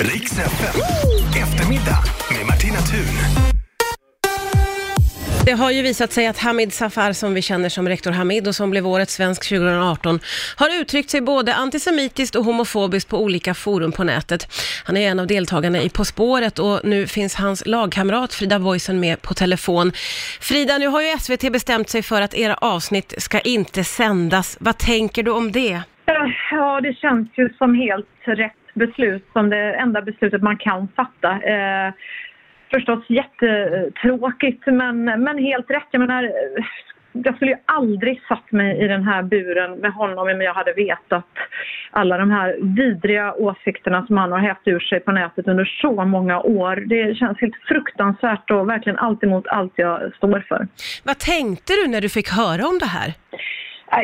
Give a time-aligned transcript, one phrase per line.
[0.00, 0.80] Riks FM.
[1.42, 1.98] Eftermiddag
[2.30, 3.44] med Martina Thun.
[5.46, 8.54] Det har ju visat sig att Hamid Safar, som vi känner som rektor Hamid och
[8.54, 10.20] som blev årets svensk 2018,
[10.56, 14.46] har uttryckt sig både antisemitiskt och homofobiskt på olika forum på nätet.
[14.84, 19.00] Han är en av deltagarna i På spåret och nu finns hans lagkamrat Frida Boisen
[19.00, 19.92] med på telefon.
[20.40, 24.56] Frida, nu har ju SVT bestämt sig för att era avsnitt ska inte sändas.
[24.60, 25.72] Vad tänker du om det?
[25.72, 25.82] Eh,
[26.50, 31.30] Ja, det känns ju som helt rätt beslut, som det enda beslutet man kan fatta.
[31.42, 31.92] Eh,
[32.70, 35.88] förstås jättetråkigt, men, men helt rätt.
[35.90, 36.32] Jag menar,
[37.12, 40.72] jag skulle ju aldrig satt mig i den här buren med honom om jag hade
[40.72, 41.26] vetat
[41.90, 46.04] alla de här vidriga åsikterna som han har hävt ur sig på nätet under så
[46.04, 46.76] många år.
[46.76, 50.68] Det känns helt fruktansvärt och verkligen allt emot allt jag står för.
[51.04, 53.14] Vad tänkte du när du fick höra om det här?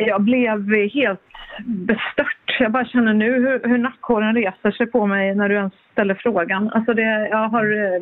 [0.07, 1.21] Jag blev helt
[1.65, 2.46] bestört.
[2.59, 6.15] Jag bara känner nu hur, hur nackhåren reser sig på mig när du ens ställer
[6.15, 6.69] frågan.
[6.73, 8.01] Alltså det, jag har eh,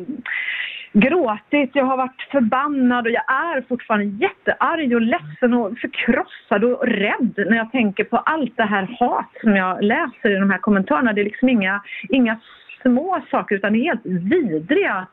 [0.92, 6.86] gråtit, jag har varit förbannad och jag är fortfarande jättearg och ledsen och förkrossad och
[6.86, 10.58] rädd när jag tänker på allt det här hat som jag läser i de här
[10.58, 11.12] kommentarerna.
[11.12, 12.40] Det är liksom inga, inga
[12.82, 15.06] små saker utan det är helt vidriga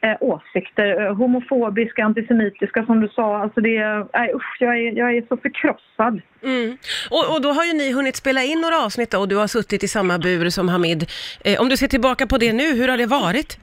[0.00, 1.06] eh, åsikter.
[1.06, 3.38] Eh, homofobiska, antisemitiska som du sa.
[3.38, 6.20] Alltså det nej, usch, jag, är, jag är så förkrossad.
[6.42, 6.76] Mm.
[7.10, 9.82] Och, och då har ju ni hunnit spela in några avsnitt och du har suttit
[9.82, 11.06] i samma bur som Hamid.
[11.44, 13.58] Eh, om du ser tillbaka på det nu, hur har det varit?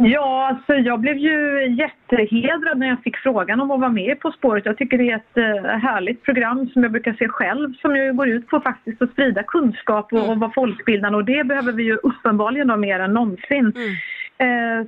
[0.00, 4.32] Ja, alltså jag blev ju jättehedrad när jag fick frågan om att vara med På
[4.32, 4.66] spåret.
[4.66, 8.12] Jag tycker det är ett eh, härligt program som jag brukar se själv som ju
[8.12, 11.82] går ut på faktiskt att sprida kunskap och, och vara folkbildande och det behöver vi
[11.82, 13.66] ju uppenbarligen mer än någonsin.
[13.66, 14.17] Eh,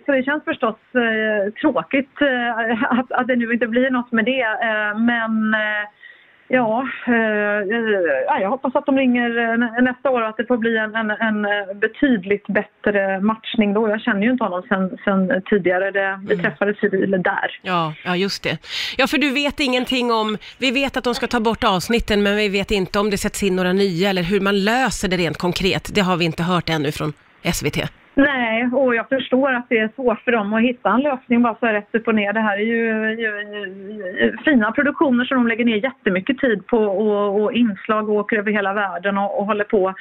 [0.07, 4.25] Så det känns förstås eh, tråkigt eh, att, att det nu inte blir något med
[4.25, 4.41] det.
[4.43, 5.89] Eh, Men eh,
[6.49, 7.15] ja, eh,
[8.35, 10.77] eh, jag hoppas att de ringer eh, nä- nästa år och att det får bli
[10.79, 13.89] en, en, en eh, betydligt bättre matchning då.
[13.89, 15.91] Jag känner ju inte honom sen, sen tidigare.
[15.91, 17.59] Det, vi träffades ju där.
[17.63, 18.59] Ja, ja just det.
[18.99, 22.37] Ja, för du vet ingenting om, vi vet att de ska ta bort avsnitten, men
[22.37, 25.39] vi vet inte om det sätts in några nya eller hur man löser det rent
[25.39, 25.91] konkret.
[25.95, 27.13] Det har vi inte hört ännu från
[27.53, 28.00] SVT.
[28.21, 31.55] Nej, och jag förstår att det är svårt för dem att hitta en lösning bara
[31.55, 32.33] så här rätt upp och ner.
[32.33, 32.87] Det här är ju,
[33.23, 33.31] ju,
[34.21, 38.37] ju fina produktioner som de lägger ner jättemycket tid på och, och inslag och åker
[38.37, 39.95] över hela världen och, och håller på.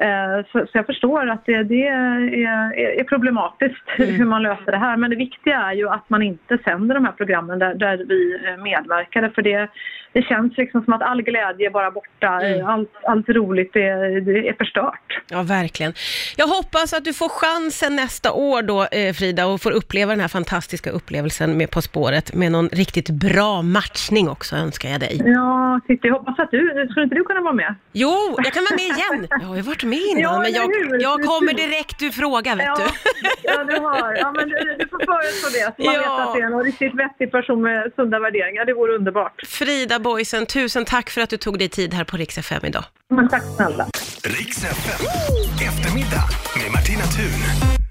[0.00, 4.72] Eh, Så, så jag förstår att det, det är, är, är problematiskt hur man löser
[4.72, 4.96] det här.
[4.96, 8.38] Men det viktiga är ju att man inte sänder de här programmen där, där vi
[8.58, 9.30] medverkade.
[9.30, 9.68] För det,
[10.12, 12.40] det känns liksom som att all glädje är bara borta.
[12.40, 12.66] Mm.
[12.66, 13.88] Allt, allt roligt det
[14.50, 15.22] är förstört.
[15.30, 15.92] Ja, verkligen.
[16.36, 17.28] Jag hoppas att du får
[17.64, 21.82] chansen nästa år då, eh, Frida, och får uppleva den här fantastiska upplevelsen med På
[21.82, 25.22] spåret med någon riktigt bra matchning också, önskar jag dig.
[25.24, 27.74] Ja, titta, jag hoppas att du, skulle inte du kunna vara med?
[27.92, 29.26] Jo, jag kan vara med igen.
[29.40, 30.70] Jag har ju varit med innan, Ja, men jag,
[31.00, 33.28] jag kommer direkt ur fråga, vet Ja, du.
[33.42, 34.14] ja, du har.
[34.16, 35.82] Ja, men du, du får föreslå det.
[35.84, 36.00] Så man Ja.
[36.00, 38.64] vet att det är en riktigt vettig person med sunda värderingar.
[38.64, 39.42] Det vore underbart.
[39.46, 42.84] Frida Boisen, tusen tack för att du tog dig tid här på Rix FM idag.
[43.16, 43.86] Men tack snälla.
[44.24, 45.06] Riks FM.
[45.68, 46.24] Eftermiddag
[46.56, 47.83] med Martina Thun.